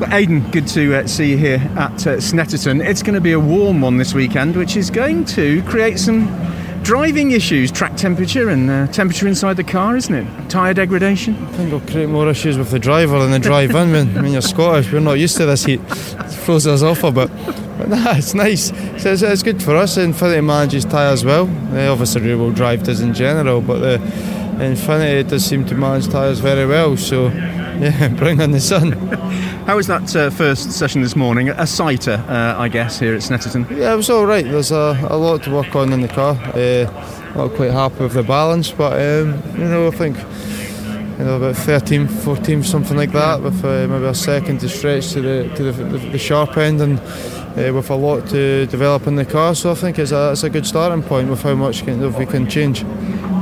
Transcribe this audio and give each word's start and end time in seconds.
Well, 0.00 0.08
Aiden, 0.08 0.50
good 0.50 0.66
to 0.68 0.94
uh, 0.94 1.06
see 1.06 1.32
you 1.32 1.36
here 1.36 1.58
at 1.76 2.06
uh, 2.06 2.16
Snetterton. 2.16 2.82
It's 2.82 3.02
going 3.02 3.16
to 3.16 3.20
be 3.20 3.32
a 3.32 3.38
warm 3.38 3.82
one 3.82 3.98
this 3.98 4.14
weekend, 4.14 4.56
which 4.56 4.74
is 4.74 4.88
going 4.88 5.26
to 5.26 5.62
create 5.64 5.98
some 5.98 6.26
driving 6.82 7.32
issues, 7.32 7.70
track 7.70 7.98
temperature 7.98 8.48
and 8.48 8.70
uh, 8.70 8.86
temperature 8.86 9.28
inside 9.28 9.58
the 9.58 9.64
car, 9.64 9.98
isn't 9.98 10.14
it? 10.14 10.48
Tyre 10.48 10.72
degradation. 10.72 11.34
I 11.34 11.50
think 11.50 11.66
it'll 11.66 11.80
create 11.80 12.08
more 12.08 12.30
issues 12.30 12.56
with 12.56 12.70
the 12.70 12.78
driver 12.78 13.18
than 13.18 13.30
the 13.30 13.38
drive 13.38 13.72
in. 13.72 13.92
when, 13.92 14.14
when 14.14 14.32
you're 14.32 14.40
Scottish, 14.40 14.90
we're 14.90 15.00
not 15.00 15.18
used 15.18 15.36
to 15.36 15.44
this 15.44 15.66
heat. 15.66 15.82
It 15.82 16.30
throws 16.30 16.66
us 16.66 16.82
off 16.82 17.04
a 17.04 17.12
bit. 17.12 17.30
But 17.76 17.90
nah, 17.90 18.16
it's 18.16 18.32
nice. 18.32 18.70
It's, 18.70 19.04
it's, 19.04 19.20
it's 19.20 19.42
good 19.42 19.62
for 19.62 19.76
us. 19.76 19.98
Infiniti 19.98 20.42
manages 20.42 20.86
tyres 20.86 21.26
well. 21.26 21.46
Uh, 21.76 21.92
obviously, 21.92 22.22
rear 22.22 22.38
wheel 22.38 22.52
drive 22.52 22.84
does 22.84 23.02
in 23.02 23.12
general, 23.12 23.60
but 23.60 23.80
the 23.80 23.98
Infiniti 24.64 25.28
does 25.28 25.44
seem 25.44 25.66
to 25.66 25.74
manage 25.74 26.08
tyres 26.08 26.40
very 26.40 26.64
well. 26.64 26.96
So, 26.96 27.28
yeah, 27.80 28.08
bring 28.16 28.40
on 28.40 28.50
the 28.50 28.60
sun. 28.60 28.92
How 29.66 29.76
was 29.76 29.86
that 29.86 30.14
uh, 30.14 30.30
first 30.30 30.72
session 30.72 31.00
this 31.00 31.16
morning? 31.16 31.48
A 31.48 31.66
sighter, 31.66 32.22
uh, 32.28 32.54
I 32.58 32.68
guess, 32.68 32.98
here 32.98 33.14
at 33.14 33.22
Snetterton. 33.22 33.70
Yeah, 33.70 33.94
it 33.94 33.96
was 33.96 34.10
all 34.10 34.26
right. 34.26 34.44
There's 34.44 34.70
a, 34.70 34.98
a 35.08 35.16
lot 35.16 35.42
to 35.44 35.50
work 35.50 35.74
on 35.74 35.92
in 35.92 36.02
the 36.02 36.08
car. 36.08 36.34
Uh, 36.54 37.34
not 37.34 37.54
quite 37.54 37.70
happy 37.70 38.00
with 38.00 38.12
the 38.12 38.22
balance, 38.22 38.70
but 38.70 38.92
um, 38.94 39.42
you 39.58 39.64
know, 39.64 39.86
I 39.86 39.90
think 39.92 40.18
you 41.18 41.24
know 41.24 41.36
about 41.36 41.56
13, 41.56 42.06
14, 42.06 42.62
something 42.64 42.96
like 42.96 43.12
that, 43.12 43.42
with 43.42 43.64
uh, 43.64 43.86
maybe 43.88 44.04
a 44.04 44.14
second 44.14 44.60
to 44.60 44.68
stretch 44.68 45.12
to 45.12 45.22
the 45.22 45.54
to 45.56 45.62
the, 45.62 45.72
the, 45.72 45.98
the 46.10 46.18
sharp 46.18 46.56
end 46.56 46.80
and. 46.80 47.00
Uh, 47.50 47.72
with 47.74 47.90
a 47.90 47.94
lot 47.96 48.28
to 48.28 48.64
develop 48.66 49.08
in 49.08 49.16
the 49.16 49.24
car, 49.24 49.56
so 49.56 49.72
I 49.72 49.74
think 49.74 49.98
it's 49.98 50.12
a, 50.12 50.30
it's 50.30 50.44
a 50.44 50.48
good 50.48 50.64
starting 50.64 51.02
point 51.02 51.28
with 51.28 51.42
how 51.42 51.56
much 51.56 51.82
of 51.82 52.16
we 52.16 52.24
can 52.24 52.48
change. 52.48 52.84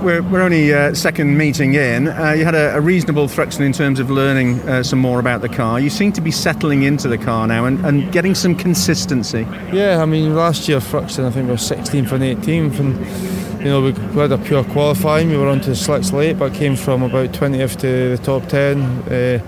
We're, 0.03 0.23
we're 0.23 0.43
only 0.43 0.73
uh, 0.73 0.95
second 0.95 1.37
meeting 1.37 1.75
in. 1.75 2.07
Uh, 2.07 2.31
you 2.31 2.45
had 2.45 2.55
a, 2.55 2.77
a, 2.77 2.81
reasonable 2.81 3.27
Thruxton 3.27 3.63
in 3.63 3.73
terms 3.73 3.99
of 3.99 4.11
learning 4.11 4.61
uh, 4.61 4.85
some 4.85 5.01
more 5.01 5.19
about 5.19 5.41
the 5.41 5.49
car. 5.49 5.81
You 5.81 5.91
seem 5.91 6.13
to 6.13 6.21
be 6.21 6.31
settling 6.31 6.85
into 6.85 7.09
the 7.09 7.19
car 7.19 7.49
now 7.49 7.65
and, 7.65 7.85
and 7.85 8.13
getting 8.13 8.37
some 8.37 8.55
consistency. 8.55 9.47
Yeah, 9.73 10.01
I 10.01 10.07
mean, 10.07 10.37
last 10.37 10.69
year 10.69 10.79
Thruxton, 10.79 11.25
I 11.25 11.31
think 11.31 11.47
we 11.47 11.51
were 11.51 11.57
16th 11.57 12.13
and 12.13 12.23
18th, 12.23 12.79
and 12.79 13.61
you 13.61 13.65
know 13.67 13.83
we 13.83 13.93
had 14.21 14.31
a 14.31 14.39
pure 14.39 14.63
qualifying. 14.65 15.31
We 15.31 15.37
were 15.37 15.49
onto 15.49 15.71
the 15.71 15.77
slicks 15.77 16.13
late, 16.13 16.39
but 16.39 16.55
came 16.55 16.77
from 16.77 17.03
about 17.03 17.31
20th 17.31 17.81
to 17.81 18.17
the 18.17 18.23
top 18.23 18.47
10 18.49 18.81
uh, 18.81 19.39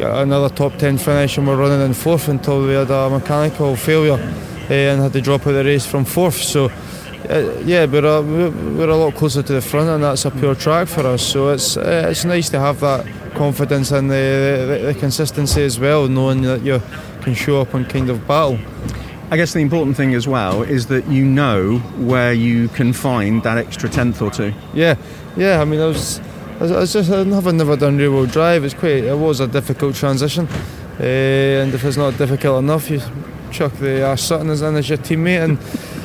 another 0.00 0.48
top 0.48 0.74
10 0.78 0.96
finish 0.98 1.36
and 1.36 1.46
we're 1.46 1.56
running 1.56 1.84
in 1.84 1.92
fourth 1.92 2.28
until 2.28 2.66
we 2.66 2.72
had 2.72 2.90
a 2.90 3.10
mechanical 3.10 3.76
failure 3.76 4.14
uh, 4.14 4.72
and 4.72 5.02
had 5.02 5.12
to 5.12 5.20
drop 5.20 5.42
out 5.42 5.48
of 5.48 5.54
the 5.56 5.64
race 5.64 5.84
from 5.84 6.06
fourth 6.06 6.36
so 6.36 6.70
yeah 7.64 7.84
we're 7.86 8.04
a, 8.04 8.22
we're 8.22 8.88
a 8.88 8.96
lot 8.96 9.14
closer 9.14 9.42
to 9.42 9.52
the 9.52 9.60
front 9.60 9.88
and 9.88 10.02
that's 10.02 10.24
a 10.24 10.30
pure 10.30 10.54
track 10.54 10.88
for 10.88 11.06
us 11.06 11.22
so 11.22 11.50
it's 11.50 11.76
uh, 11.76 12.06
it's 12.10 12.24
nice 12.24 12.48
to 12.48 12.58
have 12.58 12.80
that 12.80 13.06
confidence 13.34 13.90
and 13.92 14.10
the, 14.10 14.80
the, 14.80 14.86
the 14.92 14.94
consistency 14.98 15.62
as 15.62 15.78
well 15.78 16.08
knowing 16.08 16.42
that 16.42 16.62
you 16.62 16.80
can 17.22 17.34
show 17.34 17.60
up 17.60 17.74
and 17.74 17.88
kind 17.88 18.10
of 18.10 18.26
battle 18.26 18.58
I 19.32 19.36
guess 19.36 19.52
the 19.52 19.60
important 19.60 19.96
thing 19.96 20.14
as 20.14 20.26
well 20.26 20.62
is 20.62 20.86
that 20.86 21.06
you 21.06 21.24
know 21.24 21.78
where 21.98 22.32
you 22.32 22.66
can 22.68 22.92
find 22.92 23.40
that 23.44 23.58
extra 23.58 23.88
tenth 23.88 24.20
or 24.20 24.30
two. 24.32 24.52
Yeah, 24.74 24.96
yeah. 25.36 25.60
I 25.60 25.64
mean, 25.64 25.78
I 25.78 25.86
was 25.86 26.20
it's 26.60 26.92
just 26.92 27.08
having 27.08 27.56
never 27.56 27.76
done 27.76 27.96
rear 27.96 28.10
wheel 28.10 28.26
drive. 28.26 28.64
It's 28.64 28.74
quite 28.74 29.04
it 29.04 29.16
was 29.16 29.38
a 29.38 29.46
difficult 29.46 29.94
transition, 29.94 30.48
uh, 30.98 31.04
and 31.04 31.72
if 31.72 31.84
it's 31.84 31.96
not 31.96 32.18
difficult 32.18 32.58
enough, 32.58 32.90
you 32.90 33.00
chuck 33.52 33.72
the 33.74 34.16
Sutton 34.16 34.50
as 34.50 34.62
in 34.62 34.74
as 34.74 34.88
your 34.88 34.98
teammate, 34.98 35.44
and 35.44 35.58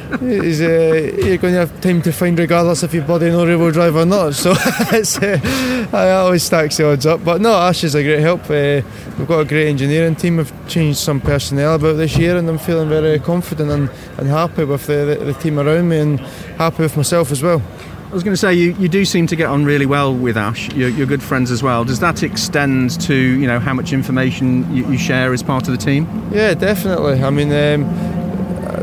he's, 0.19 0.61
uh, 0.61 1.11
you're 1.17 1.37
going 1.37 1.53
to 1.53 1.59
have 1.59 1.81
time 1.81 2.01
to 2.01 2.11
find 2.11 2.37
regardless 2.37 2.83
if 2.83 2.93
you 2.93 3.01
bloody 3.01 3.29
know 3.29 3.45
rear 3.45 3.57
wheel 3.57 3.71
drive 3.71 3.95
or 3.95 4.05
not. 4.05 4.33
So 4.45 4.53
it's 4.91 5.17
uh, 5.17 5.87
I 5.91 6.11
always 6.11 6.43
stacks 6.43 6.77
the 6.77 6.91
odds 6.91 7.05
up. 7.05 7.23
But 7.23 7.41
no, 7.41 7.55
Ash 7.55 7.83
is 7.83 7.95
a 7.95 8.03
great 8.03 8.19
help. 8.19 8.43
Uh, 8.43 8.81
we've 9.17 9.27
got 9.27 9.39
a 9.39 9.45
great 9.45 9.67
engineering 9.67 10.15
team. 10.15 10.37
We've 10.37 10.67
changed 10.67 10.99
some 10.99 11.19
personnel 11.21 11.75
about 11.75 11.93
this 11.93 12.17
year, 12.17 12.37
and 12.37 12.47
I'm 12.47 12.57
feeling 12.57 12.89
very 12.89 13.19
confident 13.19 13.71
and, 13.71 13.89
and 14.17 14.27
happy 14.27 14.65
with 14.65 14.85
the, 14.87 15.17
the, 15.17 15.25
the 15.25 15.33
team 15.33 15.59
around 15.59 15.89
me, 15.89 15.99
and 15.99 16.19
happy 16.57 16.83
with 16.83 16.97
myself 16.97 17.31
as 17.31 17.41
well. 17.41 17.61
I 18.09 18.13
was 18.13 18.23
going 18.23 18.33
to 18.33 18.37
say 18.37 18.53
you, 18.53 18.73
you 18.73 18.87
do 18.87 19.03
seem 19.03 19.27
to 19.27 19.35
get 19.35 19.47
on 19.47 19.65
really 19.65 19.85
well 19.85 20.15
with 20.15 20.37
Ash. 20.37 20.71
You're, 20.73 20.89
you're 20.89 21.07
good 21.07 21.23
friends 21.23 21.51
as 21.51 21.63
well. 21.63 21.83
Does 21.83 21.99
that 21.99 22.23
extend 22.23 23.01
to 23.01 23.15
you 23.15 23.47
know 23.47 23.59
how 23.59 23.73
much 23.73 23.91
information 23.93 24.73
you, 24.73 24.89
you 24.91 24.97
share 24.97 25.33
as 25.33 25.41
part 25.41 25.67
of 25.67 25.77
the 25.77 25.83
team? 25.83 26.07
Yeah, 26.31 26.53
definitely. 26.53 27.23
I 27.23 27.29
mean, 27.29 27.51
um, 27.51 28.24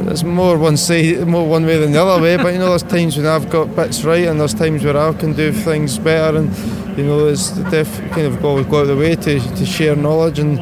there's 0.05 0.25
more 0.25 0.59
one 0.59 0.77
side, 0.77 1.27
more 1.27 1.49
one 1.49 1.67
way 1.67 1.79
than 1.79 1.93
the 1.93 2.03
other 2.03 2.23
way. 2.23 2.37
But 2.37 2.53
you 2.53 2.59
know, 2.59 2.71
there's 2.71 2.83
times 2.83 3.17
when 3.17 3.27
I've 3.27 3.51
got 3.51 3.75
bits 3.75 4.05
right, 4.05 4.27
and 4.27 4.41
there's 4.41 4.55
times 4.55 4.85
where 4.85 4.97
I 4.97 5.13
can 5.13 5.33
do 5.33 5.53
things 5.53 5.99
better. 5.99 6.39
And 6.39 6.57
you 6.97 7.05
know, 7.05 7.25
there's 7.25 7.51
def- 7.71 8.11
kind 8.11 8.27
of 8.27 8.41
go 8.41 8.59
out 8.59 8.71
of 8.71 8.89
the 8.89 8.97
way 8.97 9.17
to, 9.17 9.41
to 9.41 9.67
share 9.67 9.97
knowledge 9.97 10.39
and 10.39 10.59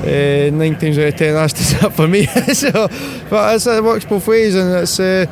uh, 0.00 0.50
nine 0.50 0.78
times 0.78 0.98
out 0.98 1.08
of 1.08 1.16
ten 1.16 1.34
that's 1.34 1.52
just 1.52 1.82
up 1.82 1.92
for 1.92 2.06
me. 2.06 2.24
so, 2.52 2.70
but 3.30 3.66
it 3.66 3.84
works 3.84 4.04
both 4.04 4.26
ways, 4.26 4.54
and 4.54 4.72
it's 4.74 5.00
uh, 5.00 5.26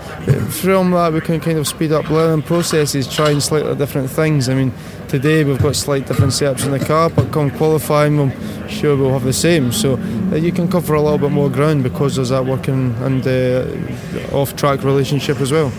from 0.50 0.90
that 0.90 1.12
we 1.12 1.20
can 1.20 1.40
kind 1.40 1.58
of 1.58 1.66
speed 1.66 1.92
up 1.92 2.08
learning 2.10 2.42
processes, 2.42 3.12
trying 3.12 3.40
slightly 3.40 3.74
different 3.76 4.10
things. 4.10 4.48
I 4.48 4.54
mean, 4.54 4.72
today 5.08 5.44
we've 5.44 5.62
got 5.62 5.76
slight 5.76 6.06
different 6.06 6.32
setups 6.32 6.64
in 6.66 6.72
the 6.72 6.84
car, 6.84 7.10
but 7.10 7.32
come 7.32 7.50
qualifying, 7.50 8.18
I'm 8.18 8.68
sure 8.68 8.96
we'll 8.96 9.12
have 9.12 9.24
the 9.24 9.32
same. 9.32 9.72
So 9.72 9.94
uh, 10.32 10.36
you 10.36 10.52
can 10.52 10.68
cover 10.68 10.94
a 10.94 11.00
little 11.00 11.18
bit 11.18 11.30
more 11.30 11.48
ground 11.48 11.82
because 11.82 12.16
there's 12.16 12.30
that 12.30 12.44
working 12.44 12.94
and 12.96 13.26
uh, 13.26 14.36
off-track 14.36 14.82
relationship 14.82 15.40
as 15.40 15.52
well. 15.52 15.72